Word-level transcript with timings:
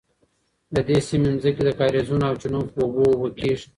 د 0.73 0.75
دې 0.87 0.97
سیمې 1.07 1.29
ځمکې 1.43 1.63
د 1.65 1.69
کاریزونو 1.79 2.23
او 2.29 2.35
چینو 2.41 2.59
په 2.73 2.77
اوبو 2.83 3.03
اوبه 3.11 3.29
کیږي. 3.39 3.65